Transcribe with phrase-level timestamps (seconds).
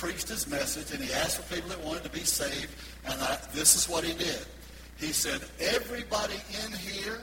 [0.00, 2.72] preached his message and he asked for people that wanted to be saved.
[3.04, 4.46] And I, this is what he did.
[4.96, 7.20] He said, everybody in here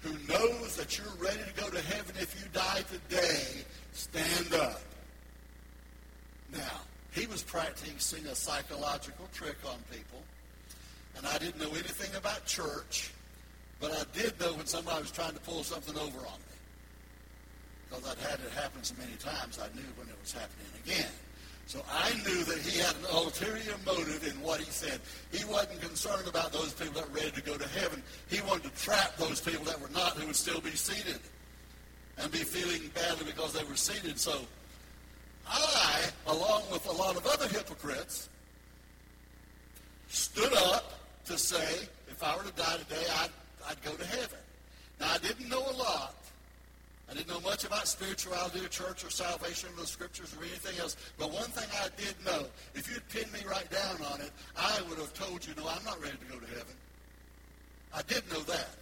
[0.00, 3.62] who knows that you're ready to go to heaven if you die today,
[3.92, 4.80] stand up.
[6.50, 6.80] Now,
[7.12, 10.22] he was practicing a psychological trick on people.
[11.18, 13.12] And I didn't know anything about church,
[13.80, 16.56] but I did know when somebody was trying to pull something over on me.
[17.90, 21.12] Because I'd had it happen so many times, I knew when it was happening again.
[21.66, 25.00] So I knew that he had an ulterior motive in what he said.
[25.32, 28.02] He wasn't concerned about those people that were ready to go to heaven.
[28.28, 31.18] He wanted to trap those people that were not, who would still be seated
[32.18, 34.18] and be feeling badly because they were seated.
[34.18, 34.40] So
[35.48, 38.28] I, along with a lot of other hypocrites,
[40.08, 40.94] stood up
[41.26, 43.30] to say, if I were to die today, I'd,
[43.68, 44.38] I'd go to heaven.
[45.00, 46.14] Now, I didn't know a lot.
[47.10, 50.78] I didn't know much about spirituality or church or salvation or the scriptures or anything
[50.78, 50.94] else.
[51.16, 52.44] But one thing I did know,
[52.74, 54.28] if you'd pinned me right down on it,
[54.60, 56.76] I would have told you, no, I'm not ready to go to heaven.
[57.96, 58.76] I did know that.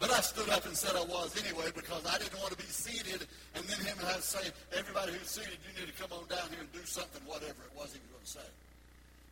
[0.00, 2.66] But I stood up and said I was anyway because I didn't want to be
[2.66, 6.26] seated and then him have to say, everybody who's seated, you need to come on
[6.26, 8.50] down here and do something, whatever it was he was going to say.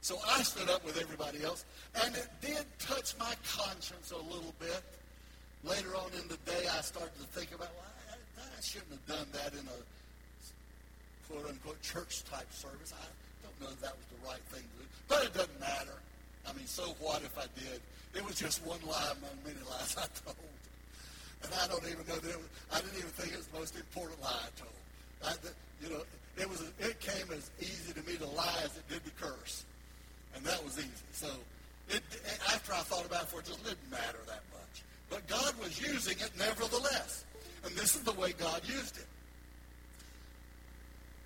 [0.07, 1.65] So I stood up with everybody else,
[2.05, 4.87] and it did touch my conscience a little bit.
[5.65, 7.98] Later on in the day, I started to think about, well,
[8.59, 9.79] I shouldn't have done that in a
[11.31, 12.91] quote unquote church type service.
[12.91, 13.07] I
[13.47, 15.95] don't know if that was the right thing to do, but it doesn't matter.
[16.43, 17.79] I mean, so what if I did?
[18.19, 20.43] It was just one lie among many lies I told.
[21.47, 23.77] And I don't even know that was, I didn't even think it was the most
[23.77, 24.75] important lie I told.
[25.23, 25.33] I,
[25.79, 26.03] you know,
[26.35, 29.63] it was it came as easy to me to lie as it did to curse,
[30.35, 31.07] and that was easy.
[31.13, 31.31] So
[31.91, 32.03] it,
[32.51, 34.83] after I thought about it, for it just didn't matter that much.
[35.11, 36.33] But God was using it
[37.89, 39.07] this is the way God used it.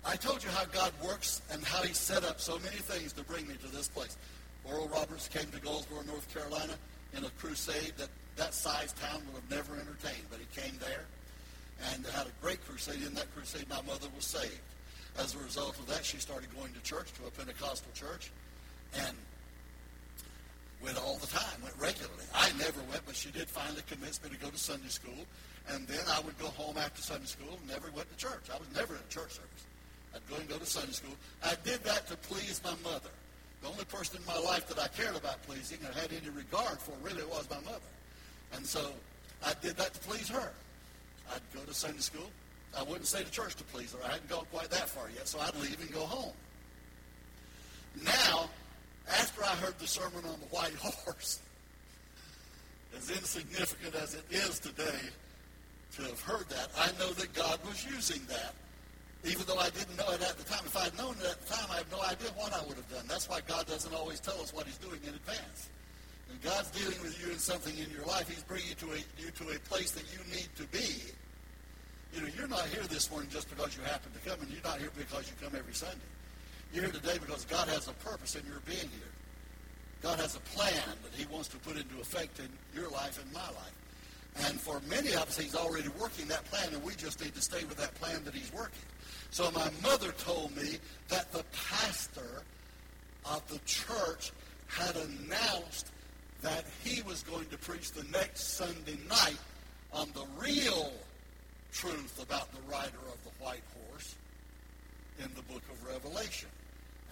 [0.05, 3.23] I told you how God works and how he set up so many things to
[3.23, 4.15] bring me to this place.
[4.63, 6.75] Oral Roberts came to Goldsboro, North Carolina
[7.17, 8.07] in a crusade that
[8.37, 11.03] that size town would have never entertained, but he came there
[11.91, 13.05] and had a great crusade.
[13.05, 14.61] In that crusade, my mother was saved.
[15.19, 18.31] As a result of that, she started going to church, to a Pentecostal church,
[18.95, 19.17] and
[20.81, 22.23] went all the time, went regularly.
[22.33, 25.27] I never went, but she did finally convince me to go to Sunday school.
[25.69, 28.49] And then I would go home after Sunday school and never went to church.
[28.53, 29.65] I was never in a church service.
[30.13, 31.15] I'd go and go to Sunday school.
[31.43, 33.09] I did that to please my mother.
[33.61, 36.79] The only person in my life that I cared about pleasing or had any regard
[36.79, 37.79] for really was my mother.
[38.53, 38.91] And so
[39.43, 40.51] I did that to please her.
[41.33, 42.29] I'd go to Sunday school.
[42.77, 43.99] I wouldn't say to church to please her.
[44.03, 46.33] I hadn't gone quite that far yet, so I'd leave and go home.
[48.03, 48.49] Now,
[49.09, 51.39] after I heard the sermon on the white horse,
[52.97, 54.99] as insignificant as it is today,
[55.95, 56.69] to have heard that.
[56.77, 57.11] I know
[57.85, 58.53] using that.
[59.25, 60.63] Even though I didn't know it at the time.
[60.65, 62.75] If I had known it at the time, I have no idea what I would
[62.75, 63.05] have done.
[63.07, 65.69] That's why God doesn't always tell us what he's doing in advance.
[66.27, 68.99] When God's dealing with you in something in your life, he's bringing you to a,
[69.21, 71.07] you to a place that you need to be.
[72.13, 74.63] You know, you're not here this morning just because you happen to come, and you're
[74.63, 76.09] not here because you come every Sunday.
[76.73, 79.13] You're here today because God has a purpose in your being here.
[80.01, 83.31] God has a plan that he wants to put into effect in your life and
[83.31, 83.77] my life.
[84.35, 87.41] And for many of us, he's already working that plan, and we just need to
[87.41, 88.81] stay with that plan that he's working.
[89.29, 90.77] So my mother told me
[91.09, 92.43] that the pastor
[93.25, 94.31] of the church
[94.67, 95.91] had announced
[96.41, 99.37] that he was going to preach the next Sunday night
[99.93, 100.91] on the real
[101.71, 104.15] truth about the rider of the white horse
[105.19, 106.49] in the book of Revelation.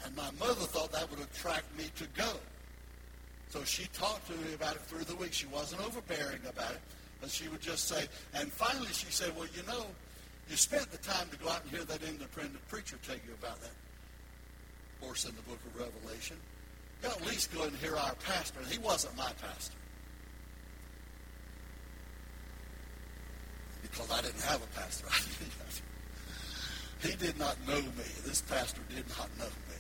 [0.03, 2.31] And my mother thought that would attract me to go.
[3.49, 5.33] So she talked to me about it through the week.
[5.33, 6.81] She wasn't overbearing about it.
[7.21, 9.85] And she would just say, and finally she said, well, you know,
[10.49, 13.61] you spent the time to go out and hear that independent preacher tell you about
[13.61, 13.71] that
[14.99, 16.37] horse in the book of Revelation.
[17.03, 18.59] You at least go and hear our pastor.
[18.69, 19.75] He wasn't my pastor.
[23.81, 25.07] Because I didn't have a pastor.
[27.07, 28.09] he did not know me.
[28.25, 29.77] This pastor did not know me.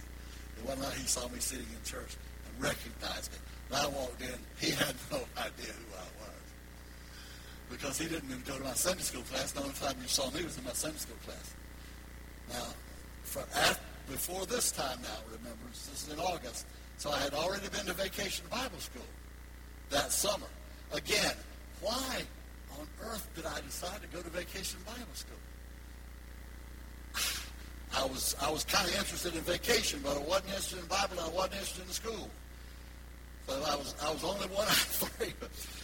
[0.57, 2.17] And one night he saw me sitting in church
[2.47, 3.37] and recognized me.
[3.69, 6.40] When I walked in, he had no idea who I was
[7.71, 9.53] because he didn't even go to my Sunday school class.
[9.53, 11.55] The only time you saw me was in my Sunday school class.
[12.49, 12.67] Now,
[13.23, 13.81] for after,
[14.11, 16.65] before this time now, remember, this is in August,
[16.97, 19.07] so I had already been to vacation Bible school
[19.89, 20.47] that summer.
[20.91, 21.33] Again,
[21.79, 22.21] why
[22.79, 25.37] on earth did I decide to go to vacation Bible school?
[27.97, 31.19] I was I was kind of interested in vacation, but I wasn't interested in Bible.
[31.19, 32.29] I wasn't interested in school.
[33.47, 35.33] So I was I was only one out of three.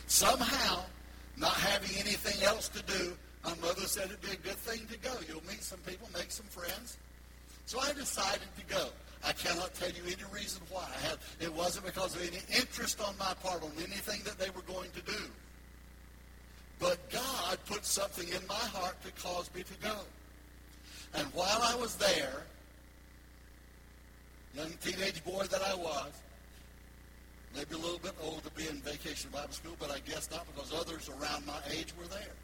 [0.07, 0.83] Somehow
[1.37, 4.97] not having anything else to do, my mother said it'd be a good thing to
[4.99, 5.13] go.
[5.27, 6.97] You'll meet some people, make some friends.
[7.65, 8.89] So I decided to go.
[9.23, 10.83] I cannot tell you any reason why.
[10.83, 14.49] I have, it wasn't because of any interest on my part on anything that they
[14.49, 15.23] were going to do.
[16.79, 19.97] But God put something in my heart to cause me to go.
[21.15, 22.43] And while I was there,
[24.55, 26.11] young teenage boy that I was,
[27.55, 30.45] maybe a little bit old to be in vacation Bible school, but I guess not
[30.53, 32.35] because others around my age were there.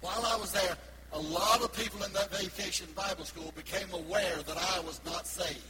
[0.00, 0.76] While I was there,
[1.12, 5.26] a lot of people in that vacation Bible school became aware that I was not
[5.26, 5.60] saved.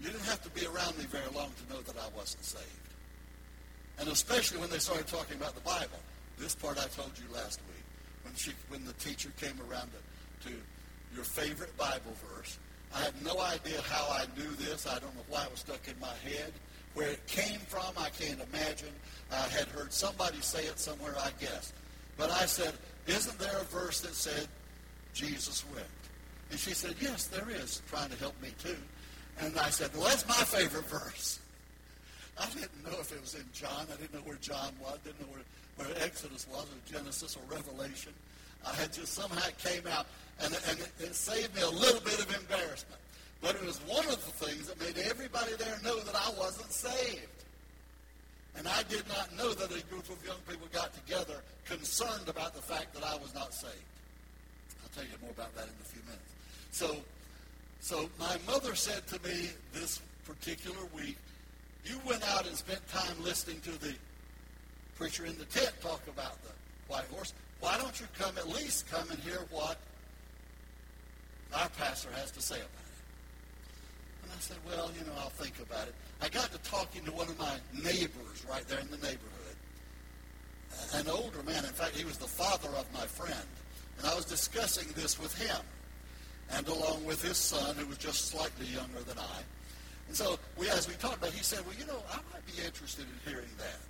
[0.00, 2.84] You didn't have to be around me very long to know that I wasn't saved.
[3.98, 6.00] And especially when they started talking about the Bible.
[6.38, 7.84] This part I told you last week.
[8.24, 10.54] When, she, when the teacher came around to, to
[11.14, 12.58] your favorite Bible verse.
[12.94, 14.86] I had no idea how I knew this.
[14.86, 16.52] I don't know why it was stuck in my head.
[16.94, 18.92] Where it came from, I can't imagine.
[19.32, 21.72] I had heard somebody say it somewhere, I guess.
[22.16, 22.72] But I said,
[23.08, 24.46] isn't there a verse that said
[25.12, 25.88] Jesus wept?
[26.50, 28.76] And she said, yes, there is, trying to help me too.
[29.40, 31.40] And I said, well, that's my favorite verse.
[32.38, 33.86] I didn't know if it was in John.
[33.92, 34.98] I didn't know where John was.
[35.02, 38.12] I didn't know where, where Exodus was, or Genesis, or Revelation.
[38.66, 40.06] I had just somehow came out,
[40.40, 43.00] and, and it saved me a little bit of embarrassment.
[43.40, 46.72] But it was one of the things that made everybody there know that I wasn't
[46.72, 47.28] saved.
[48.56, 52.54] And I did not know that a group of young people got together concerned about
[52.54, 53.74] the fact that I was not saved.
[54.82, 56.32] I'll tell you more about that in a few minutes.
[56.70, 56.96] So,
[57.80, 61.16] so my mother said to me this particular week,
[61.84, 63.94] you went out and spent time listening to the
[64.96, 66.50] preacher in the tent talk about the
[66.88, 67.34] white horse.
[67.64, 69.78] Why don't you come at least come and hear what
[71.54, 74.22] our pastor has to say about it?
[74.22, 75.94] And I said, well, you know, I'll think about it.
[76.20, 79.56] I got to talking to one of my neighbors right there in the neighborhood.
[80.92, 81.64] An older man.
[81.64, 83.48] In fact, he was the father of my friend.
[83.96, 85.62] And I was discussing this with him.
[86.52, 89.40] And along with his son, who was just slightly younger than I.
[90.08, 92.44] And so we, as we talked about, it, he said, well, you know, I might
[92.44, 93.80] be interested in hearing that.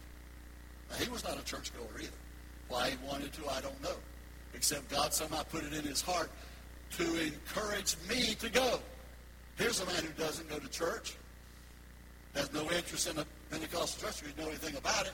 [0.91, 2.24] Now, he was not a churchgoer either.
[2.69, 3.97] Why he wanted to, I don't know.
[4.55, 6.31] Except God somehow put it in his heart
[6.97, 8.79] to encourage me to go.
[9.57, 11.15] Here's a man who doesn't go to church,
[12.35, 15.13] has no interest in the Pentecostal church, he doesn't know anything about it.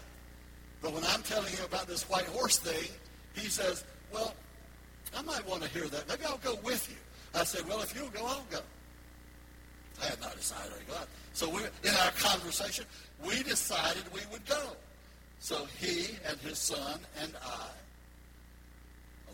[0.83, 2.91] But when I'm telling him about this white horse thing,
[3.35, 4.35] he says, well,
[5.17, 6.09] I might want to hear that.
[6.09, 6.97] Maybe I'll go with you.
[7.39, 8.61] I said, well, if you'll go, I'll go.
[10.03, 10.97] I had not decided to go.
[11.33, 12.87] So we, in our conversation,
[13.25, 14.77] we decided we would go.
[15.41, 17.67] So he and his son and I,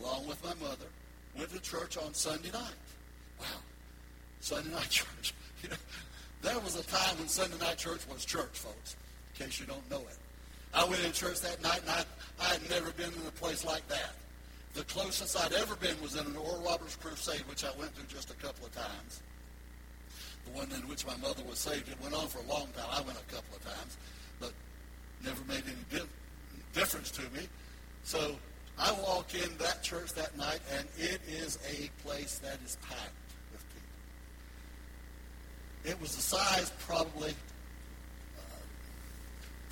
[0.01, 0.87] along with my mother,
[1.37, 2.75] went to church on Sunday night.
[3.41, 3.47] Wow.
[4.41, 5.35] Sunday night church.
[5.63, 5.77] You know,
[6.43, 8.97] there was a time when Sunday night church was church, folks,
[9.35, 10.17] in case you don't know it.
[10.73, 12.05] I went in church that night, and I,
[12.41, 14.15] I had never been in a place like that.
[14.75, 18.15] The closest I'd ever been was in an Oral Roberts crusade, which I went to
[18.15, 19.21] just a couple of times
[20.47, 21.89] the one in which my mother was saved.
[21.89, 22.87] It went on for a long time.
[22.91, 23.97] I went a couple of times,
[24.41, 24.53] but
[25.27, 26.07] never made any di-
[26.73, 27.47] difference to me.
[28.05, 28.37] So
[28.79, 33.11] I walk in that church that night, and it is a place that is packed
[33.53, 33.65] with
[35.83, 35.91] people.
[35.91, 37.35] It was the size, probably.
[38.39, 38.43] Uh,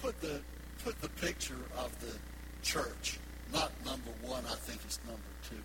[0.02, 0.40] put the
[0.84, 2.12] put the picture of the
[2.62, 3.18] church,
[3.52, 4.44] not number one.
[4.46, 5.62] I think it's number two.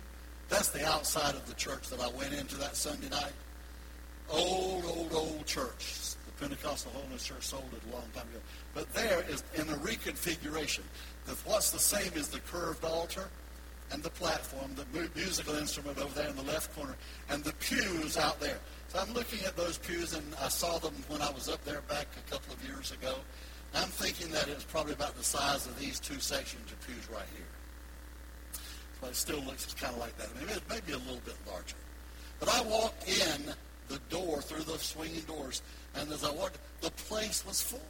[0.48, 3.32] That's the outside of the church that I went into that Sunday night
[4.32, 6.14] old, old, old church.
[6.40, 8.40] The Pentecostal Holiness Church sold it a long time ago.
[8.74, 10.80] But there is in a reconfiguration.
[11.26, 13.28] The, what's the same is the curved altar
[13.92, 16.96] and the platform, the musical instrument over there in the left corner,
[17.28, 18.58] and the pews out there.
[18.88, 21.82] So I'm looking at those pews, and I saw them when I was up there
[21.82, 23.16] back a couple of years ago.
[23.74, 27.28] I'm thinking that it's probably about the size of these two sections of pews right
[27.36, 28.62] here.
[29.00, 30.28] But it still looks kind of like that.
[30.36, 31.76] Maybe, maybe a little bit larger.
[32.38, 33.52] But I walked in
[33.90, 35.62] the door, through the swinging doors.
[35.96, 37.80] And as I walked, the place was full.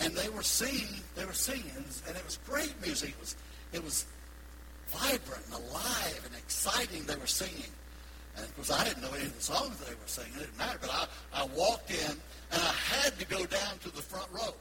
[0.00, 1.72] And they were singing, they were singing,
[2.06, 3.10] and it was great music.
[3.10, 3.36] It was,
[3.72, 4.06] it was
[4.86, 7.04] vibrant and alive and exciting.
[7.04, 7.72] They were singing.
[8.36, 10.32] And of course, I didn't know any of the songs they were singing.
[10.36, 10.78] It didn't matter.
[10.80, 12.12] But I, I walked in,
[12.52, 14.54] and I had to go down to the front row.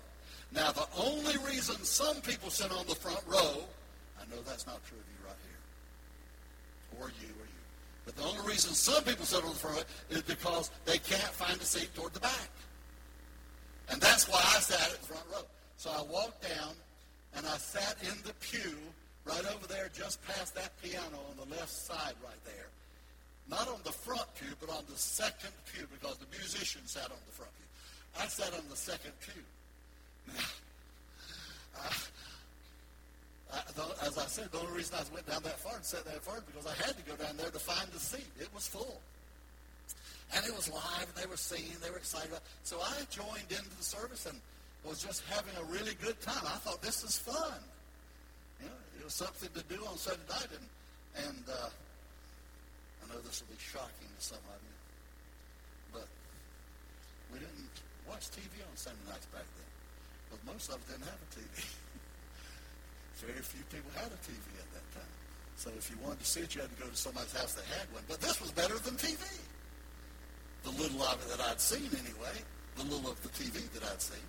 [0.52, 3.64] Now, the only reason some people sit on the front row,
[4.20, 7.47] I know that's not true of you right here, or you, or you.
[8.08, 11.60] But the only reason some people sit on the front is because they can't find
[11.60, 12.50] a seat toward the back.
[13.90, 15.44] And that's why I sat at the front row.
[15.76, 16.72] So I walked down
[17.36, 18.78] and I sat in the pew
[19.26, 22.70] right over there just past that piano on the left side right there.
[23.50, 27.20] Not on the front pew, but on the second pew because the musician sat on
[27.26, 28.24] the front pew.
[28.24, 29.44] I sat on the second pew.
[30.34, 30.40] Now,
[31.78, 31.92] I,
[33.52, 36.22] I, as I said, the only reason I went down that far and sat that
[36.22, 38.30] far because I had to go down there to find a seat.
[38.38, 39.02] It was full.
[40.38, 42.30] And it was live, and they were singing, they were excited.
[42.62, 44.38] So I joined into the service and
[44.86, 46.46] was just having a really good time.
[46.46, 47.58] I thought this is fun.
[48.62, 50.68] You know, it was something to do on Sunday night, and
[51.26, 51.70] and uh,
[53.02, 54.78] I know this will be shocking to some of you,
[55.98, 56.08] but
[57.34, 57.74] we didn't
[58.06, 59.72] watch TV on Sunday nights back then,
[60.30, 61.66] because most of us didn't have a TV.
[63.22, 65.14] Very few people had a TV at that time.
[65.58, 67.66] So if you wanted to see it, you had to go to somebody's house that
[67.66, 68.04] had one.
[68.08, 69.22] But this was better than TV.
[70.64, 72.38] The little of it that I'd seen anyway,
[72.76, 74.22] the little of the TV that I'd seen.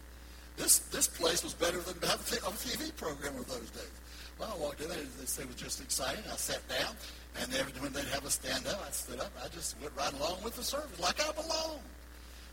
[0.56, 3.94] This this place was better than a TV program of those days.
[4.38, 6.22] Well, I walked in there, it was just exciting.
[6.30, 6.94] I sat down,
[7.40, 9.32] and every, when they'd have a stand up, I stood up.
[9.42, 11.82] I just went right along with the service, like I belonged.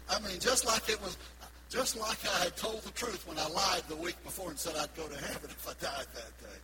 [0.10, 1.18] I mean, just like it was,
[1.76, 4.78] just like I had told the truth when I lied the week before and said
[4.80, 6.60] I'd go to heaven if I died that day.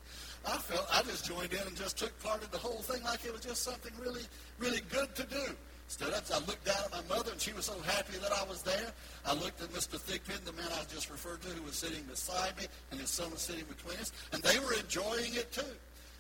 [0.48, 3.26] I felt I just joined in and just took part in the whole thing like
[3.26, 4.24] it was just something really,
[4.58, 5.52] really good to do.
[5.90, 8.48] Stood up, I looked down at my mother, and she was so happy that I
[8.48, 8.94] was there.
[9.26, 10.00] I looked at Mr.
[10.00, 13.30] Thigpen, the man I just referred to, who was sitting beside me, and his son
[13.32, 15.76] was sitting between us, and they were enjoying it too.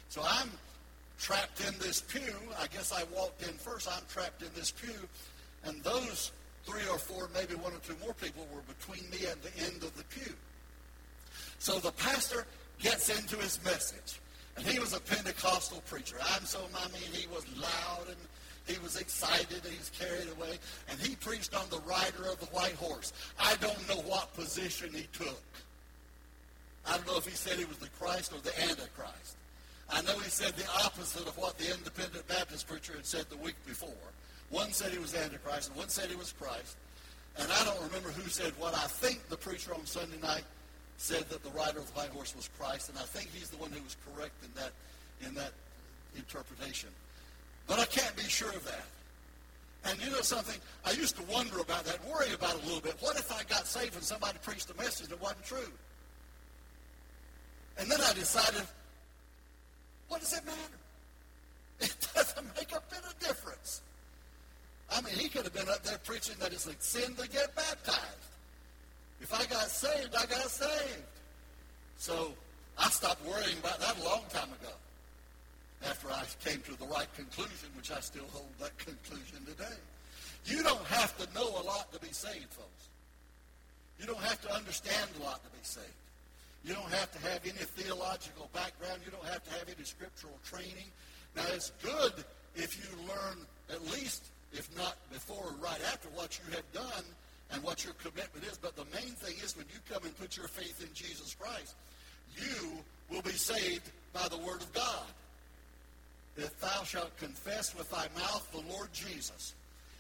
[0.10, 0.52] So I'm
[1.18, 2.36] trapped in this pew.
[2.60, 3.88] I guess I walked in first.
[3.90, 5.08] I'm trapped in this pew,
[5.64, 6.34] and those
[6.66, 9.84] three or four, maybe one or two more people were between me and the end
[9.84, 10.34] of the pew.
[11.60, 12.46] So the pastor
[12.80, 14.20] gets into his message.
[14.58, 16.18] And he was a Pentecostal preacher.
[16.34, 18.18] I'm so, I mean, he was loud and
[18.66, 20.58] he was excited and he was carried away.
[20.90, 23.14] And he preached on the rider of the white horse.
[23.40, 25.42] I don't know what position he took.
[26.86, 29.38] I don't know if he said he was the Christ or the Antichrist.
[29.90, 33.38] I know he said the opposite of what the independent Baptist preacher had said the
[33.38, 33.90] week before.
[34.52, 36.78] One said he was Antichrist, and one said he was Christ.
[37.38, 38.76] And I don't remember who said what.
[38.76, 40.44] I think the preacher on Sunday night
[40.98, 43.58] said that the rider of the white horse was Christ, and I think he's the
[43.58, 44.72] one who was correct in that
[45.26, 45.54] in that
[46.18, 46.90] interpretation.
[47.68, 48.86] But I can't be sure of that.
[49.86, 50.60] And you know something?
[50.86, 52.96] I used to wonder about that, worry about it a little bit.
[53.00, 55.72] What if I got saved and somebody preached a message that wasn't true?
[57.78, 58.68] And then I decided,
[60.08, 60.58] what does it matter?
[61.82, 63.82] It doesn't make a bit of difference.
[64.92, 67.56] I mean, he could have been up there preaching that it's a sin to get
[67.56, 68.32] baptized.
[69.22, 71.04] If I got saved, I got saved.
[71.98, 72.34] So
[72.78, 74.74] I stopped worrying about that a long time ago.
[75.86, 79.78] After I came to the right conclusion, which I still hold that conclusion today.
[80.46, 82.90] You don't have to know a lot to be saved, folks.
[84.00, 85.88] You don't have to understand a lot to be saved.
[86.66, 89.02] You don't have to have any theological background.
[89.06, 90.90] You don't have to have any scriptural training.
[91.36, 92.14] Now, it's good
[92.56, 93.38] if you learn
[93.70, 97.04] at least, if not before or right after, what you have done
[97.52, 98.58] and what your commitment is.
[98.58, 101.76] But the main thing is when you come and put your faith in Jesus Christ,
[102.38, 102.72] you
[103.10, 105.06] will be saved by the word of God.
[106.38, 109.54] If thou shalt confess with thy mouth the Lord Jesus,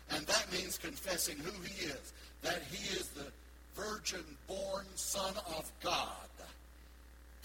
[0.09, 3.27] and that means confessing who he is, that he is the
[3.75, 6.29] virgin-born Son of God,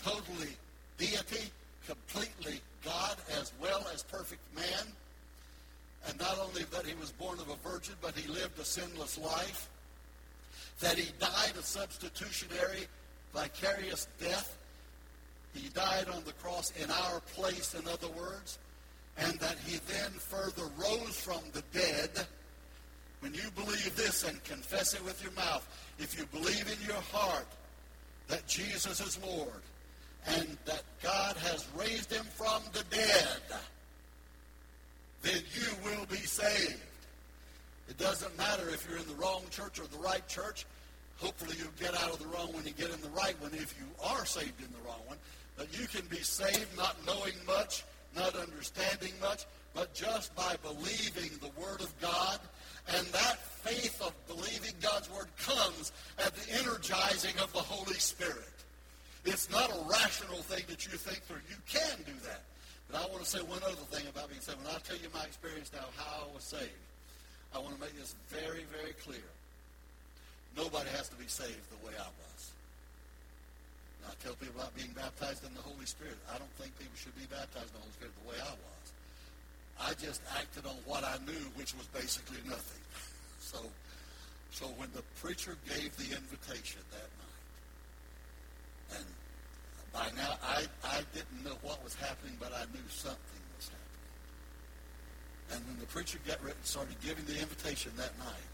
[0.04, 0.56] totally
[0.98, 1.50] deity,
[1.86, 4.92] completely God as well as perfect man,
[6.08, 9.18] and not only that he was born of a virgin, but he lived a sinless
[9.18, 9.68] life,
[10.80, 12.86] that he died a substitutionary,
[13.34, 14.56] vicarious death.
[15.54, 18.58] He died on the cross in our place, in other words,
[19.18, 22.10] and that he then further rose from the dead.
[23.20, 25.66] When you believe this and confess it with your mouth,
[25.98, 27.46] if you believe in your heart
[28.28, 29.62] that Jesus is Lord
[30.26, 33.40] and that God has raised him from the dead,
[35.22, 36.80] then you will be saved.
[37.88, 40.66] It doesn't matter if you're in the wrong church or the right church.
[41.18, 43.74] Hopefully you'll get out of the wrong one and get in the right one if
[43.78, 45.18] you are saved in the wrong one.
[45.56, 51.30] But you can be saved not knowing much, not understanding much, but just by believing
[51.40, 52.38] the Word of God.
[52.96, 58.52] And that faith of believing God's Word comes at the energizing of the Holy Spirit.
[59.24, 61.40] It's not a rational thing that you think through.
[61.48, 62.42] You can do that.
[62.90, 64.58] But I want to say one other thing about being saved.
[64.62, 66.82] When I tell you my experience now, how I was saved,
[67.54, 69.26] I want to make this very, very clear.
[70.56, 72.40] Nobody has to be saved the way I was.
[74.02, 76.16] Now, I tell people about being baptized in the Holy Spirit.
[76.30, 78.86] I don't think people should be baptized in the Holy Spirit the way I was.
[79.76, 82.82] I just acted on what I knew, which was basically nothing.
[83.46, 83.62] So,
[84.50, 89.06] so when the preacher gave the invitation that night, and
[89.96, 95.56] by now I, I didn't know what was happening, but I knew something was happening.
[95.56, 98.52] and when the preacher got ready, and started giving the invitation that night,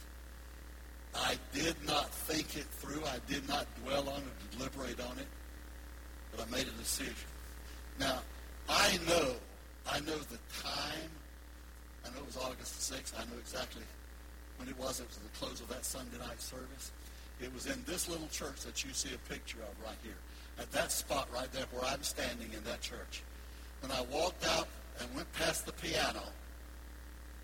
[1.14, 3.02] I did not think it through.
[3.04, 5.26] I did not dwell on it, deliberate on it,
[6.30, 7.28] but I made a decision.
[7.99, 8.20] Now,
[8.68, 9.34] I know,
[9.90, 11.11] I know the time.
[12.06, 13.18] I know it was August the 6th.
[13.18, 13.82] I know exactly
[14.58, 16.92] when it was, it was the close of that Sunday night service.
[17.40, 20.14] It was in this little church that you see a picture of right here.
[20.59, 23.23] At that spot right there where I'm standing in that church.
[23.80, 24.68] When I walked out
[25.00, 26.23] and went past the piano,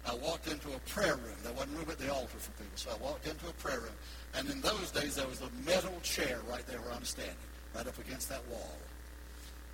[0.07, 1.37] I walked into a prayer room.
[1.43, 2.77] There wasn't room at the altar for people.
[2.77, 3.97] So I walked into a prayer room.
[4.35, 7.35] And in those days, there was a metal chair right there where I'm standing,
[7.75, 8.77] right up against that wall.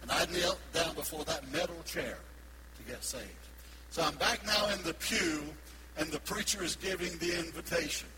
[0.02, 2.18] And I knelt down before that metal chair
[2.78, 3.24] to get saved.
[3.90, 5.42] So I'm back now in the pew,
[5.96, 8.08] and the preacher is giving the invitation.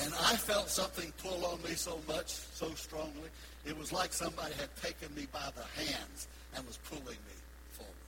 [0.00, 3.30] And I felt something pull on me so much, so strongly.
[3.68, 7.36] It was like somebody had taken me by the hands and was pulling me
[7.76, 8.02] forward.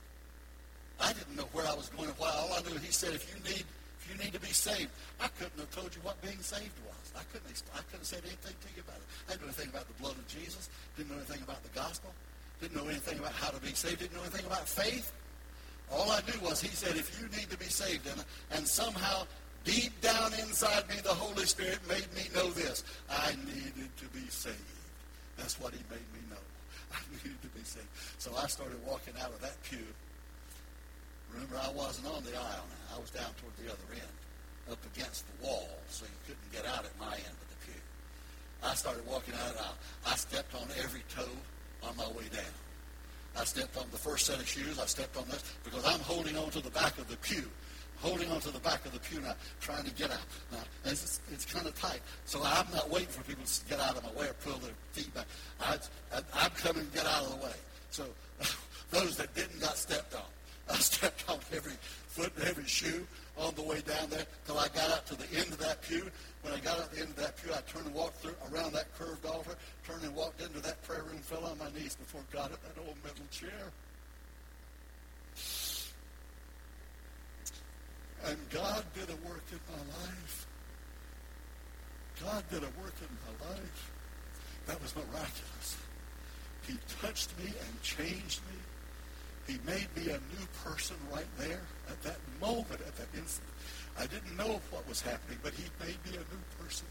[0.99, 2.33] I didn't know where I was going and why.
[2.33, 3.61] All I knew, he said, if you need,
[4.01, 4.89] if you need to be saved,
[5.19, 7.13] I couldn't have told you what being saved was.
[7.15, 9.07] I couldn't, I couldn't have said anything to you about it.
[9.29, 10.69] I didn't know anything about the blood of Jesus.
[10.97, 12.09] Didn't know anything about the gospel.
[12.59, 14.01] Didn't know anything about how to be saved.
[14.01, 15.13] Didn't know anything about faith.
[15.93, 19.27] All I knew was he said, if you need to be saved, and, and somehow
[19.63, 22.83] Deep down inside me, the Holy Spirit made me know this.
[23.09, 24.57] I needed to be saved.
[25.41, 26.45] That's what he made me know.
[26.93, 27.89] I needed to be saved.
[28.21, 29.81] So I started walking out of that pew.
[31.33, 32.95] Remember, I wasn't on the aisle now.
[32.95, 34.15] I was down toward the other end,
[34.69, 37.81] up against the wall, so you couldn't get out at my end of the pew.
[38.61, 39.79] I started walking out of the aisle.
[40.05, 41.33] I stepped on every toe
[41.81, 42.53] on my way down.
[43.35, 44.77] I stepped on the first set of shoes.
[44.77, 47.49] I stepped on this because I'm holding on to the back of the pew
[48.01, 50.25] holding onto the back of the pew now, trying to get out.
[50.51, 52.01] Now, it's, it's kind of tight.
[52.25, 54.73] So I'm not waiting for people to get out of my way or pull their
[54.91, 55.27] feet back.
[55.61, 55.77] I,
[56.13, 57.53] I, am coming to get out of the way.
[57.91, 58.05] So
[58.91, 60.21] those that didn't got stepped on.
[60.69, 61.73] I stepped on every
[62.07, 63.05] foot and every shoe
[63.37, 66.09] on the way down there till I got up to the end of that pew.
[66.41, 68.35] When I got up to the end of that pew, I turned and walked through,
[68.51, 69.55] around that curved altar,
[69.85, 72.81] turned and walked into that prayer room, fell on my knees before God at that
[72.81, 73.71] old metal chair.
[78.25, 80.47] And God did a work in my life.
[82.23, 83.91] God did a work in my life.
[84.67, 85.77] That was miraculous.
[86.67, 88.57] He touched me and changed me.
[89.47, 93.47] He made me a new person right there at that moment, at that instant.
[93.97, 96.85] I didn't know what was happening, but he made me a new person.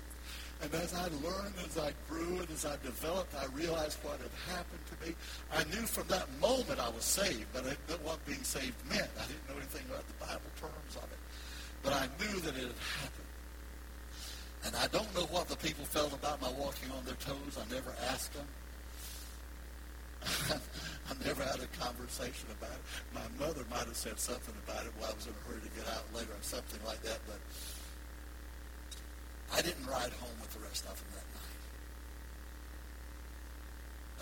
[0.62, 4.56] And as I learned, as I grew, and as I developed, I realized what had
[4.56, 5.14] happened to me.
[5.52, 8.76] I knew from that moment I was saved, but I didn't know what being saved
[8.88, 9.08] meant.
[9.16, 11.18] I didn't know anything about the Bible terms of it.
[11.82, 13.30] But I knew that it had happened.
[14.64, 17.56] And I don't know what the people felt about my walking on their toes.
[17.56, 18.46] I never asked them.
[21.08, 22.84] I never had a conversation about it.
[23.14, 25.72] My mother might have said something about it while I was in a hurry to
[25.72, 27.40] get out later or something like that, but
[29.52, 31.40] I didn't ride home with the rest of them that night.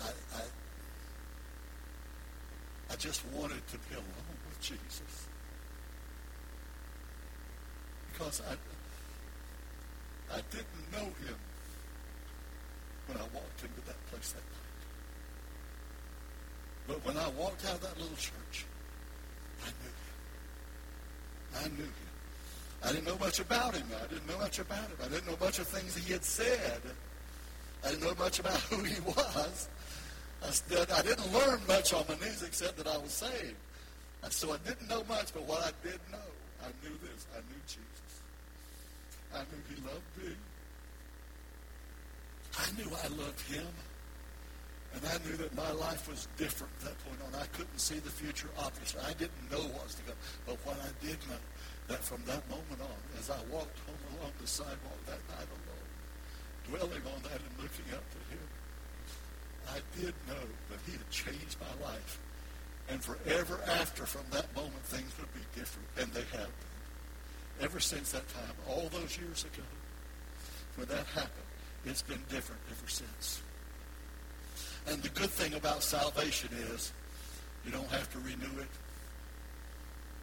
[0.01, 0.41] I, I,
[2.93, 5.27] I just wanted to be alone with Jesus
[8.11, 8.53] because I,
[10.35, 11.35] I didn't know him
[13.07, 14.55] when I walked into that place that night.
[16.87, 18.65] But when I walked out of that little church,
[19.63, 19.93] I knew him.
[21.63, 22.08] I knew him.
[22.83, 23.87] I didn't know much about him.
[24.01, 24.97] I didn't know much about him.
[25.03, 26.81] I didn't know much of things he had said.
[27.83, 29.69] I didn't know much about who he was.
[30.41, 30.47] I,
[30.95, 33.55] I didn't learn much on my knees except that I was saved.
[34.23, 36.17] And so I didn't know much, but what I did know,
[36.61, 37.25] I knew this.
[37.33, 38.21] I knew Jesus.
[39.33, 40.35] I knew he loved me.
[42.57, 43.67] I knew I loved him.
[44.93, 47.39] And I knew that my life was different from that point on.
[47.39, 49.01] I couldn't see the future, obviously.
[49.05, 50.15] I didn't know what was to come.
[50.47, 51.37] But what I did know,
[51.89, 55.89] that from that moment on, as I walked home along the sidewalk that night alone,
[56.69, 58.45] dwelling on that and looking up to him,
[59.67, 62.19] I did know that he had changed my life.
[62.89, 65.87] And forever after, from that moment, things would be different.
[65.99, 66.69] And they have been
[67.61, 69.67] ever since that time, all those years ago,
[70.75, 71.49] when that happened,
[71.85, 73.41] it's been different ever since.
[74.87, 76.91] And the good thing about salvation is
[77.65, 78.73] you don't have to renew it.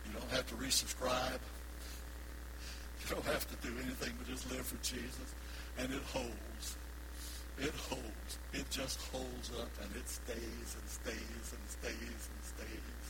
[0.06, 1.40] You don't have to resubscribe.
[3.08, 5.34] Don't have to do anything but just live for Jesus.
[5.78, 6.76] And it holds.
[7.58, 8.38] It holds.
[8.52, 13.04] It just holds up and it stays and stays and stays and stays.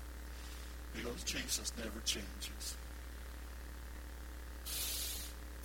[0.94, 2.76] Because Jesus never changes.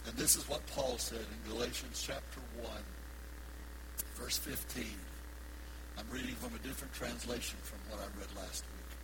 [0.08, 2.72] And this is what Paul said in Galatians chapter 1,
[4.16, 4.86] verse 15.
[5.98, 8.98] I'm reading from a different translation from what I read last week.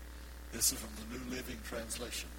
[0.51, 2.29] This is from the New Living Translation.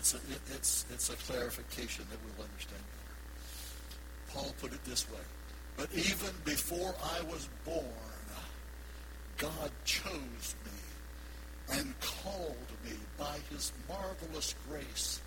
[0.00, 4.32] It's a, it, it's, it's a clarification that we'll understand better.
[4.32, 5.20] Paul put it this way.
[5.76, 7.84] But even before I was born,
[9.36, 15.20] God chose me and called me by his marvelous grace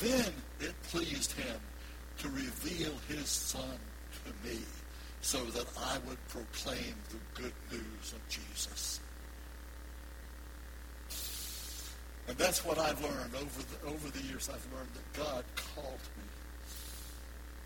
[0.00, 1.60] Then it pleased him
[2.18, 3.78] to reveal his son
[4.24, 4.58] to me
[5.20, 9.00] so that I would proclaim the good news of Jesus.
[12.30, 14.48] And that's what I've learned over the, over the years.
[14.48, 16.22] I've learned that God called me.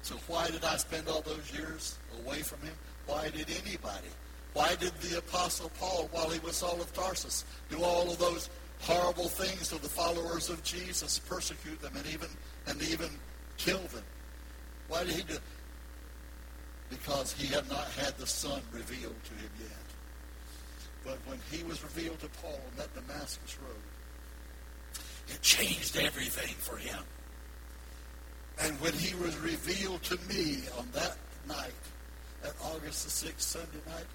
[0.01, 2.73] So why did I spend all those years away from him?
[3.05, 4.09] Why did anybody?
[4.55, 8.49] Why did the Apostle Paul, while he was Saul of Tarsus, do all of those
[8.81, 12.29] horrible things to the followers of Jesus, persecute them, and even
[12.67, 13.11] and even
[13.59, 14.05] kill them?
[14.89, 15.37] Why did he do?
[16.89, 19.69] Because he had not had the Son revealed to him yet.
[21.05, 23.94] But when he was revealed to Paul on that Damascus road,
[25.29, 27.03] it changed everything for him.
[28.61, 31.17] And when he was revealed to me on that
[31.49, 31.73] night,
[32.43, 34.07] that August the 6th, Sunday night,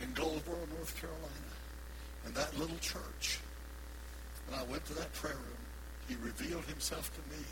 [0.00, 1.52] in Goldsboro, North Carolina,
[2.26, 3.38] in that little church,
[4.46, 5.62] and I went to that prayer room,
[6.08, 7.44] he revealed himself to me.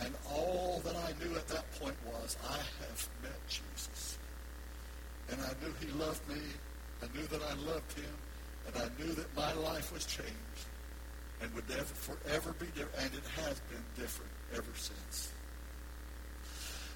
[0.00, 4.18] And all that I knew at that point was, I have met Jesus.
[5.30, 6.40] And I knew he loved me.
[7.02, 8.14] I knew that I loved him.
[8.66, 10.66] And I knew that my life was changed
[11.42, 12.94] and would never, forever be different.
[12.98, 15.32] And it has been different ever since.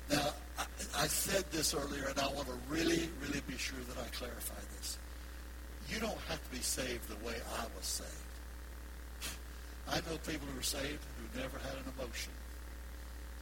[0.08, 0.64] Now, I,
[0.96, 4.60] I said this earlier, and I want to really, really be sure that I clarify
[4.78, 4.98] this.
[5.88, 8.26] You don't have to be saved the way I was saved.
[9.88, 12.32] I know people who are saved who never had an emotion.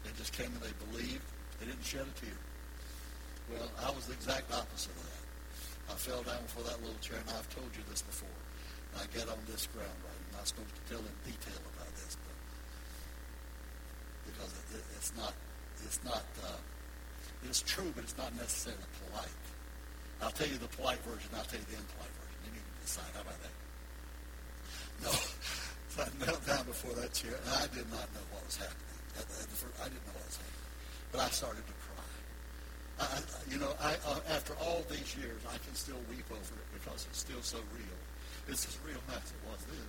[0.04, 1.24] They just came and they believed.
[1.60, 2.36] They didn't shed a tear.
[3.48, 5.24] Well, I was the exact opposite of that.
[5.92, 8.36] I fell down before that little chair, and I've told you this before.
[8.96, 10.13] I get on this ground right.
[10.44, 12.36] Not supposed to tell in detail about this, but
[14.28, 15.32] because it, it, it's not,
[15.80, 16.60] it's not, uh,
[17.48, 19.40] it's true, but it's not necessarily polite.
[20.20, 21.32] I'll tell you the polite version.
[21.32, 22.36] I'll tell you the impolite version.
[22.44, 23.08] You need to decide.
[23.16, 23.56] How about that?
[25.00, 25.12] No.
[25.16, 29.00] So I knelt down before that chair, and I did not know what was happening.
[29.16, 30.68] At the, at the first, I didn't know what was happening.
[31.08, 32.12] But I started to cry.
[33.00, 33.16] I,
[33.48, 37.08] you know, I, uh, after all these years, I can still weep over it because
[37.08, 37.96] it's still so real.
[38.52, 39.88] It's as real as it was then.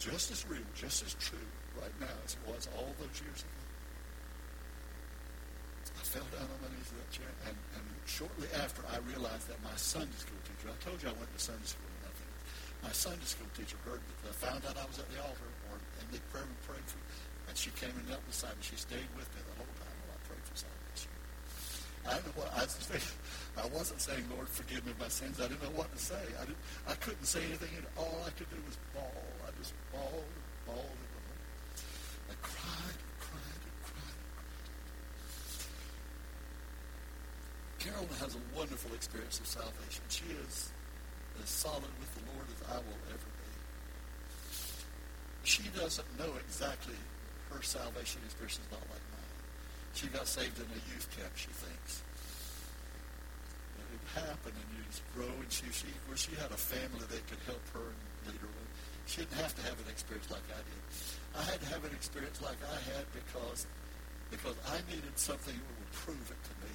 [0.00, 1.44] Just as real, just as true
[1.76, 3.60] right now as it was all those years ago.
[5.92, 9.52] I fell down on my knees in that chair, and, and shortly after, I realized
[9.52, 12.32] that my Sunday school teacher, I told you I went to Sunday school and nothing.
[12.80, 16.08] My Sunday school teacher heard that, found out I was at the altar, or in
[16.08, 17.04] the prayer and prayed for, me,
[17.52, 18.64] and she came and knelt beside me.
[18.64, 21.12] She stayed with me the whole time while I prayed for salvation.
[22.08, 23.12] I didn't know what I was saying.
[23.60, 25.36] I wasn't saying, Lord, forgive me my sins.
[25.36, 26.24] I didn't know what to say.
[26.40, 26.64] I didn't.
[26.88, 27.68] I couldn't say anything.
[28.00, 29.12] All I could do was bawl.
[29.60, 30.24] And.
[32.30, 34.18] I cried and cried and cried.
[37.78, 40.02] Carolyn has a wonderful experience of salvation.
[40.08, 40.70] She is
[41.42, 43.50] as solid with the Lord as I will ever be.
[45.44, 46.96] She doesn't know exactly
[47.52, 49.34] her salvation experience is not like mine.
[49.94, 52.02] She got saved in a youth camp, she thinks
[54.14, 57.38] happen and you just grow and she, she where she had a family that could
[57.46, 58.69] help her and lead her.
[59.10, 60.82] She didn't have to have an experience like I did.
[61.34, 63.66] I had to have an experience like I had because
[64.30, 66.70] because I needed something that would prove it to me.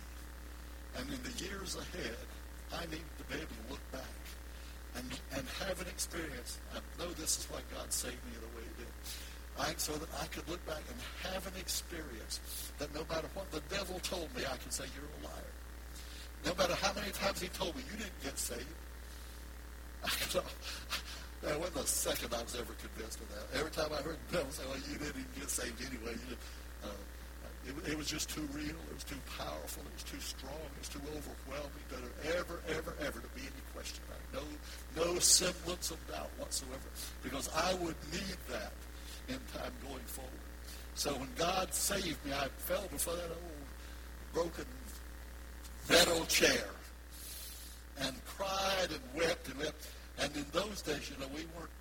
[0.99, 2.27] And in the years ahead,
[2.75, 4.19] I needed to be able to look back
[4.99, 6.59] and and have an experience.
[6.75, 8.91] I know this is why God saved me the way He did.
[9.55, 12.43] I, so that I could look back and have an experience
[12.79, 15.55] that no matter what the devil told me, I could say, you're a liar.
[16.43, 18.67] No matter how many times he told me, you didn't get saved.
[21.45, 23.59] That wasn't the second I was ever convinced of that.
[23.59, 26.17] Every time I heard the devil say, well, you didn't even get saved anyway.
[26.17, 26.35] You
[26.83, 26.89] uh,
[27.65, 28.77] it, it was just too real.
[28.89, 29.83] It was too powerful.
[29.85, 30.65] It was too strong.
[30.73, 34.29] It was too overwhelming there ever, ever, ever to be any question about it.
[34.97, 36.89] No, no semblance of doubt whatsoever.
[37.23, 38.73] Because I would need that
[39.27, 40.31] in time going forward.
[40.95, 43.65] So when God saved me, I fell before that old
[44.33, 44.65] broken
[45.89, 46.69] metal chair
[47.99, 49.87] and cried and wept and wept.
[50.19, 51.73] And in those days, you know, we weren't,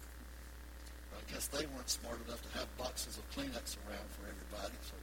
[1.15, 4.75] I guess they weren't smart enough to have boxes of Kleenex around for everybody.
[4.83, 4.97] So,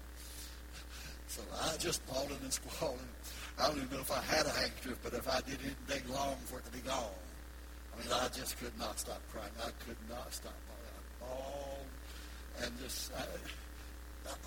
[1.28, 3.00] so I just bawling and squalling.
[3.60, 6.36] I don't even know if I had a handkerchief, but if I did anything long
[6.46, 7.16] for it to be gone.
[7.94, 9.52] I mean, I just could not stop crying.
[9.60, 10.92] I could not stop bawling.
[10.92, 11.92] I bawled
[12.64, 13.24] and just I,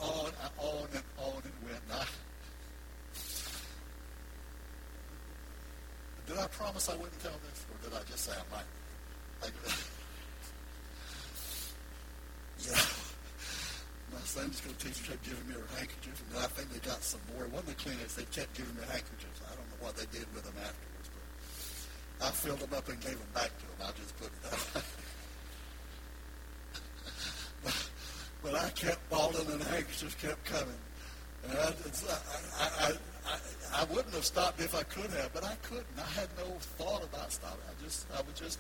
[0.03, 1.83] on, on and on and went.
[1.89, 2.05] And I,
[6.27, 8.65] Did I promise I wouldn't tell this, or did I just say I might?
[9.45, 9.49] I,
[12.65, 12.81] yeah.
[14.13, 17.21] My Sunday school teacher kept giving me her handkerchief, and I think they got some
[17.35, 17.45] more.
[17.53, 19.45] One of the Kleenex, they kept giving me handkerchiefs.
[19.45, 21.25] I don't know what they did with them afterwards, but
[22.25, 23.85] I filled them up and gave them back to them.
[23.85, 24.85] I just put it out.
[28.43, 30.81] but I kept bawling and the handkerchiefs kept coming.
[31.49, 32.93] And I, I, I,
[33.75, 35.87] I wouldn't have stopped if I could have, but I couldn't.
[35.99, 36.47] I had no
[36.79, 37.65] thought about stopping.
[37.69, 38.59] I just, I was just,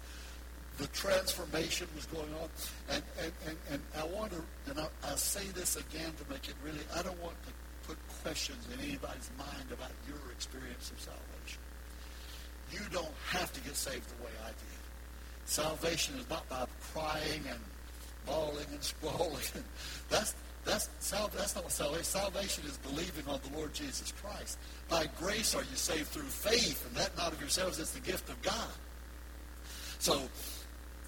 [0.78, 2.48] the transformation was going on.
[2.90, 6.48] And, and, and, and I want to, and I, I say this again to make
[6.48, 7.52] it really, I don't want to
[7.86, 11.60] put questions in anybody's mind about your experience of salvation.
[12.72, 14.82] You don't have to get saved the way I did.
[15.44, 17.60] Salvation is not by crying and
[18.26, 19.64] bawling and squalling.
[20.08, 20.34] That's
[20.64, 22.04] that's that's not what salvation.
[22.04, 24.58] Salvation is believing on the Lord Jesus Christ.
[24.88, 27.78] By grace are you saved through faith, and that not of yourselves.
[27.78, 28.72] It's the gift of God.
[29.98, 30.20] So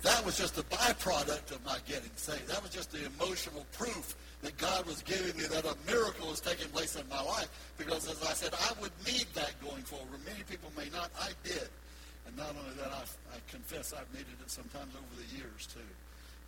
[0.02, 2.48] that was just a byproduct of my getting saved.
[2.48, 6.40] That was just the emotional proof that God was giving me that a miracle was
[6.40, 7.48] taking place in my life.
[7.78, 10.20] Because as I said, I would need that going forward.
[10.24, 11.10] Many people may not.
[11.20, 11.68] I did.
[12.26, 13.02] And not only that, I,
[13.34, 15.80] I confess I've needed it sometimes over the years too.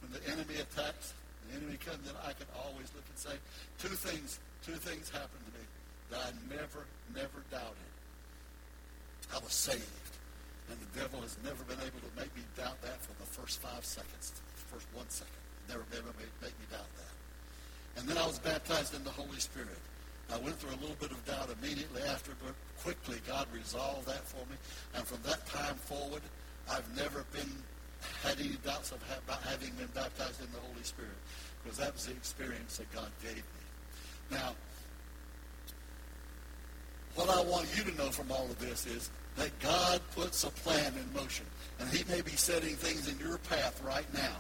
[0.03, 1.15] When the enemy attacks,
[1.49, 3.37] the enemy comes in, I can always look and say,
[3.81, 5.65] two things, two things happened to me
[6.11, 6.85] that I never,
[7.15, 7.91] never doubted.
[9.35, 10.15] I was saved.
[10.71, 13.61] And the devil has never been able to make me doubt that for the first
[13.61, 15.33] five seconds, the first one second.
[15.69, 17.13] Never been able to make me doubt that.
[18.01, 19.81] And then I was baptized in the Holy Spirit.
[20.33, 22.53] I went through a little bit of doubt immediately after, but
[22.85, 24.57] quickly God resolved that for me.
[24.95, 26.23] And from that time forward,
[26.71, 27.51] I've never been
[28.23, 31.17] had any doubts of ha- about having been baptized in the Holy Spirit,
[31.63, 33.43] because that was the experience that God gave me.
[34.31, 34.55] Now,
[37.15, 40.51] what I want you to know from all of this is that God puts a
[40.51, 41.47] plan in motion.
[41.81, 44.37] And he may be setting things in your path right now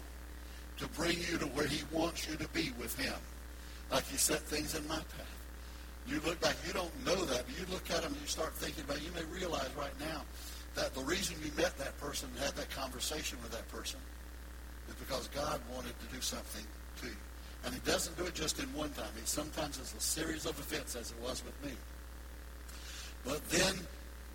[0.79, 3.15] to bring you to where he wants you to be with him.
[3.91, 5.37] Like he set things in my path.
[6.07, 8.55] You look back, you don't know that, but you look at them and you start
[8.55, 9.03] thinking about it.
[9.03, 10.23] You may realize right now
[10.75, 13.99] that the reason you met that person and had that conversation with that person
[14.89, 16.65] is because God wanted to do something
[17.01, 17.17] to you.
[17.65, 19.11] And he doesn't do it just in one time.
[19.19, 21.73] He sometimes it's a series of events as it was with me.
[23.25, 23.75] But then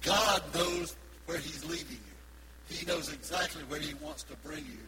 [0.02, 2.76] God knows where he's leading you.
[2.76, 4.84] He knows exactly where he wants to bring you.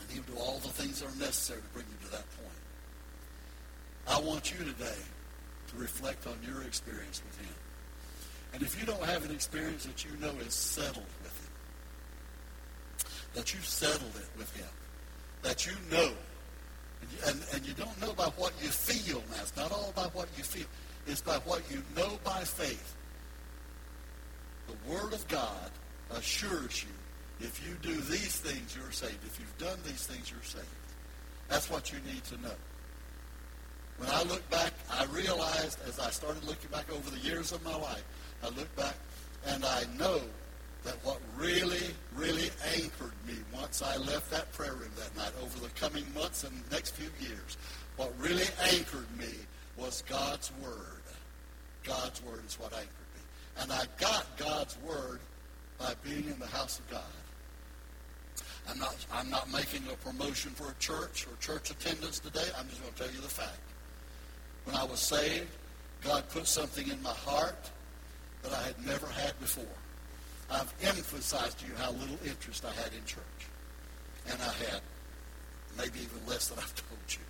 [0.00, 2.48] And he'll do all the things that are necessary to bring you to that point.
[4.08, 4.98] I want you today
[5.68, 7.54] to reflect on your experience with him.
[8.54, 11.52] And if you don't have an experience that you know is settled with him,
[13.34, 14.68] that you've settled it with him,
[15.42, 16.10] that you know,
[17.00, 19.42] and you, and, and you don't know by what you feel now.
[19.42, 20.66] It's not all about what you feel
[21.08, 22.94] it's by what you know by faith.
[24.66, 25.70] The Word of God
[26.10, 26.90] assures you
[27.40, 29.24] if you do these things, you're saved.
[29.24, 30.66] If you've done these things, you're saved.
[31.48, 32.54] That's what you need to know.
[33.98, 37.64] When I look back, I realized as I started looking back over the years of
[37.64, 38.04] my life,
[38.42, 38.94] I look back
[39.46, 40.20] and I know
[40.84, 45.58] that what really, really anchored me once I left that prayer room that night over
[45.60, 47.56] the coming months and next few years,
[47.96, 49.32] what really anchored me
[49.76, 51.02] was God's Word.
[51.84, 53.22] God's Word is what anchored me.
[53.60, 55.20] And I got God's Word
[55.78, 57.02] by being in the house of God.
[58.70, 62.44] I'm not, I'm not making a promotion for a church or church attendance today.
[62.58, 63.60] I'm just going to tell you the fact.
[64.64, 65.48] When I was saved,
[66.04, 67.70] God put something in my heart
[68.42, 69.64] that I had never had before.
[70.50, 73.42] I've emphasized to you how little interest I had in church.
[74.30, 74.80] And I had
[75.76, 77.24] maybe even less than I've told you.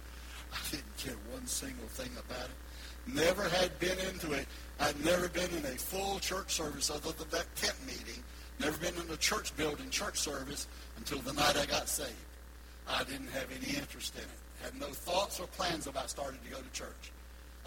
[0.53, 3.15] I didn't care one single thing about it.
[3.15, 4.47] Never had been into it.
[4.81, 8.23] I'd never been in a full church service other than that tent meeting.
[8.61, 10.67] Never been in a church building, church service
[10.97, 12.13] until the night I got saved.
[12.89, 14.63] I didn't have any interest in it.
[14.63, 17.13] Had no thoughts or plans about starting to go to church.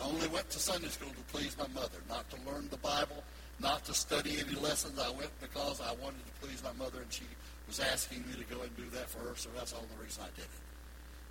[0.02, 3.24] I only went to Sunday school to please my mother, not to learn the Bible,
[3.60, 4.98] not to study any lessons.
[4.98, 7.24] I went because I wanted to please my mother, and she
[7.68, 10.24] was asking me to go and do that for her, so that's all the reason
[10.24, 10.50] I did it.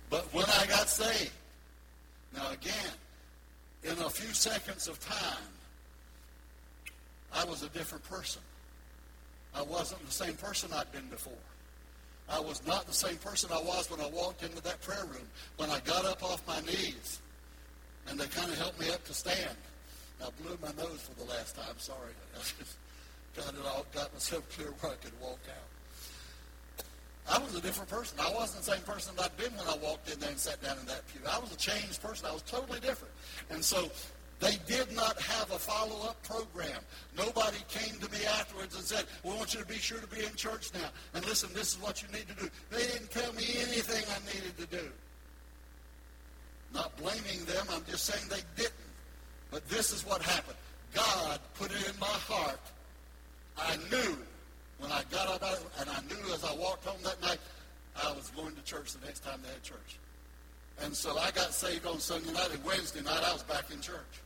[0.09, 1.31] But when I got saved,
[2.33, 2.93] now again,
[3.83, 5.49] in a few seconds of time,
[7.33, 8.41] I was a different person.
[9.53, 11.33] I wasn't the same person I'd been before.
[12.29, 15.27] I was not the same person I was when I walked into that prayer room,
[15.57, 17.19] when I got up off my knees,
[18.07, 19.57] and they kind of helped me up to stand.
[20.21, 21.75] I blew my nose for the last time.
[21.77, 22.13] Sorry.
[23.35, 25.71] Got it all, got myself clear where I could walk out.
[27.29, 28.19] I was a different person.
[28.19, 30.77] I wasn't the same person I'd been when I walked in there and sat down
[30.79, 31.21] in that pew.
[31.29, 32.25] I was a changed person.
[32.29, 33.13] I was totally different.
[33.49, 33.89] And so
[34.41, 36.81] they did not have a follow-up program.
[37.15, 40.25] Nobody came to me afterwards and said, we want you to be sure to be
[40.25, 40.89] in church now.
[41.13, 42.49] And listen, this is what you need to do.
[42.71, 44.91] They didn't tell me anything I needed to do.
[46.73, 47.65] Not blaming them.
[47.71, 48.73] I'm just saying they didn't.
[49.49, 50.57] But this is what happened.
[50.93, 52.59] God put it in my heart.
[53.57, 54.17] I knew
[54.79, 55.43] when I got up
[55.79, 57.39] and I knew as I walked home that night,
[58.01, 59.97] I was going to church the next time they had church.
[60.81, 63.81] And so I got saved on Sunday night, and Wednesday night I was back in
[63.81, 64.21] church.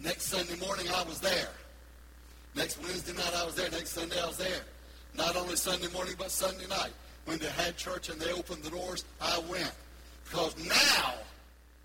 [0.00, 1.48] Next Sunday morning I was there.
[2.54, 3.70] Next Wednesday night I was there.
[3.70, 4.60] Next Sunday I was there.
[5.16, 6.92] Not only Sunday morning, but Sunday night.
[7.24, 9.72] When they had church and they opened the doors, I went.
[10.24, 11.14] Because now,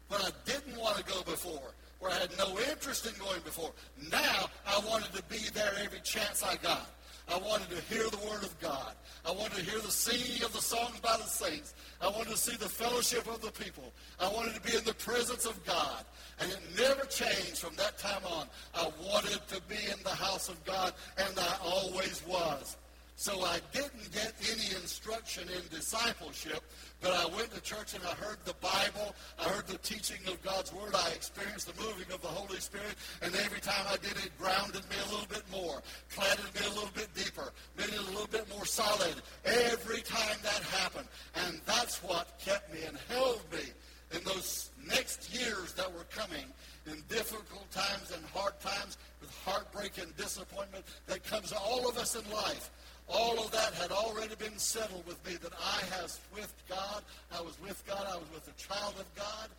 [0.07, 3.71] when I didn't want to go before, where I had no interest in going before,
[4.11, 6.89] now I wanted to be there every chance I got.
[7.31, 8.93] I wanted to hear the Word of God.
[9.23, 11.75] I wanted to hear the singing of the songs by the saints.
[12.01, 13.91] I wanted to see the fellowship of the people.
[14.19, 16.05] I wanted to be in the presence of God.
[16.39, 18.47] And it never changed from that time on.
[18.73, 22.77] I wanted to be in the house of God, and I always was.
[23.19, 26.63] So I didn't get any instruction in discipleship,
[27.01, 29.13] but I went to church and I heard the Bible.
[29.37, 30.95] I heard the teaching of God's Word.
[30.95, 32.95] I experienced the moving of the Holy Spirit.
[33.21, 35.83] And every time I did it, grounded me a little bit more,
[36.15, 39.15] planted me a little bit deeper, made it a little bit more solid.
[39.43, 41.09] Every time that happened.
[41.43, 43.67] And that's what kept me and held me
[44.15, 46.45] in those next years that were coming
[46.87, 51.97] in difficult times and hard times with heartbreak and disappointment that comes to all of
[51.97, 52.71] us in life.
[53.09, 57.01] All of that had already been settled with me that I was with God.
[57.33, 58.05] I was with God.
[58.05, 59.49] I was with a child of God.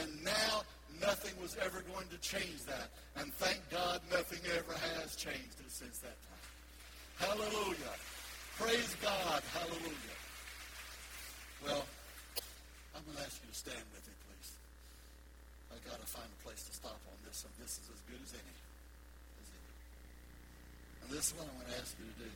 [0.00, 0.64] And now
[1.00, 2.88] nothing was ever going to change that.
[3.20, 7.28] And thank God nothing ever has changed it since that time.
[7.28, 7.94] Hallelujah.
[8.56, 9.42] Praise God.
[9.52, 10.18] Hallelujah.
[11.60, 11.84] Well,
[12.96, 14.50] I'm going to ask you to stand with me, please.
[15.72, 18.20] i got to find a place to stop on this, and this is as good
[18.24, 18.56] as any.
[19.44, 19.72] As any.
[21.04, 22.32] And this is what I'm going to ask you to do.